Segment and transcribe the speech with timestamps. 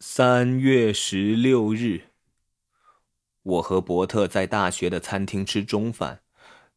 [0.00, 2.08] 三月十六日，
[3.42, 6.20] 我和伯特在大学的餐厅吃中饭，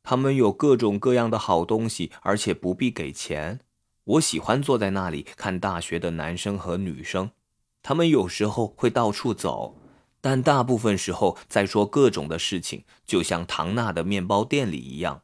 [0.03, 3.59] 他们有各种各样的好东西，而且不必给钱。
[4.03, 7.31] 我喜欢坐在那里看大学的男生和女生，
[7.81, 9.75] 他们有时候会到处走，
[10.21, 15.23] 但大部分时候在说各种的事情，就像唐纳的面包店里一样。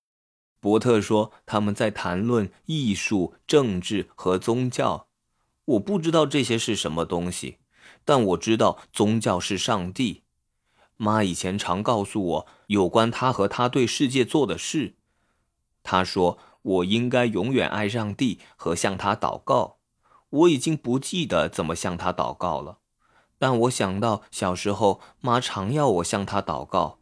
[0.60, 5.08] 伯特说他们在谈论艺术、政治和宗教，
[5.66, 7.60] 我不知道这些是什么东西。
[8.06, 10.24] 但我知道宗教是上帝。
[10.98, 14.96] 妈以前常告诉我有关他和他对世界做的事。
[15.82, 19.78] 他说我应该永远爱上帝和向他祷告。
[20.30, 22.80] 我已经不记得怎么向他祷告了，
[23.38, 27.00] 但我想到小时候妈常要我向他祷告，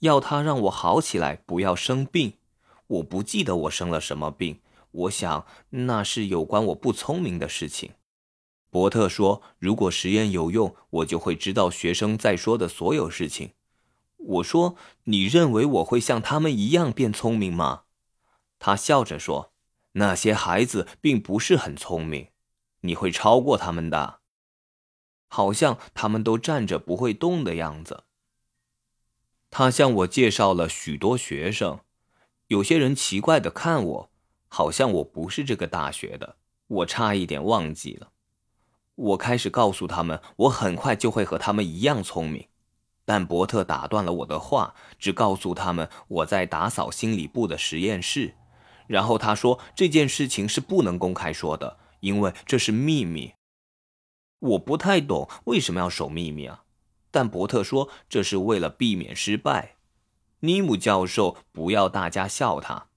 [0.00, 2.38] 要他让我好起来，不要生病。
[2.86, 4.60] 我不记得我生了什么病。
[4.90, 7.92] 我想那是有关我不聪明的事情。
[8.74, 13.52] 伯特说：“如果实验有用，我就会知道学生在说的所有事情。”
[14.18, 17.84] 我说：“你认为我会像他们一样变聪明吗？”
[18.58, 19.52] 他笑着说
[19.94, 22.30] ：“那些孩子并不是很聪明，
[22.80, 24.18] 你会超过他们的。
[25.28, 28.02] 好像他们都站着不会动的样子。”
[29.52, 31.78] 他向我介绍了许多学生，
[32.48, 34.10] 有些人奇怪的看我，
[34.48, 36.34] 好像我不是这个大学的。
[36.66, 38.10] 我差一点忘记了。
[38.96, 42.48] 我开始告诉他们，我很快就会和他们一样聪明，
[43.04, 48.34] 但伯特打断了我的话，只告诉他们我在打扫心理部的实验室。
[48.86, 53.32] 然后他说这件事情是不能公开说的，因为这是秘密。
[54.40, 56.64] 我不太懂为什么要守秘密啊？
[57.10, 59.76] 但伯特说这是为了避免失败。
[60.40, 62.88] 尼姆教授不要大家笑他，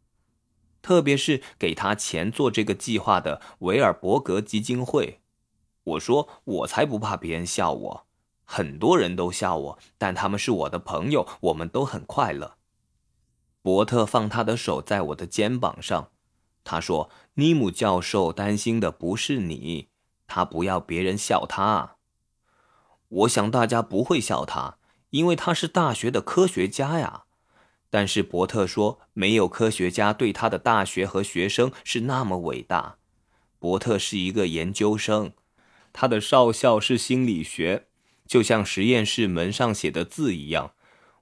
[0.81, 5.21] 特别是给他钱做这个计划的维尔伯格基金会。
[5.87, 8.07] 我说，我才不怕别人笑我，
[8.43, 12.55] 很多人都笑我，但他们是我的朋友，我们都很快乐。
[13.61, 16.09] 伯特放他的手在我的肩膀上，
[16.65, 19.87] 他说：“尼姆教授担心的不是你，
[20.27, 21.95] 他不要别人笑他。
[23.07, 24.79] 我想大家不会笑他，
[25.11, 27.23] 因为他是大学的科学家呀。
[27.89, 32.97] 但是伯特说，没有科学家对他的大学和学生是那么伟大。
[33.57, 35.31] 伯特是一个研究生。”
[35.99, 37.87] 他的少校是心理学，
[38.27, 40.75] 就像实验室门上写的字一样。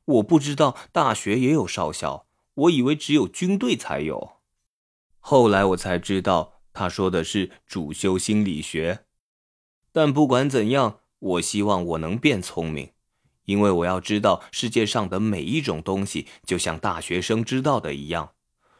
[0.03, 4.33] 我不知道大学也有少校，我以为只有军队才有。
[5.19, 9.05] 后来我才知道，他说的是主修心理学。
[9.93, 12.91] 但不管怎样，我希望我能变聪明，
[13.45, 18.31] 因为我要知道世界上的每一种东西，就像大学生知道的一样，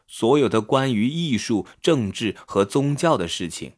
[0.10, 3.76] 所有的关于艺术、政治和宗教的事情。